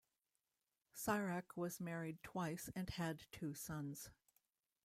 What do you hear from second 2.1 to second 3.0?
twice, and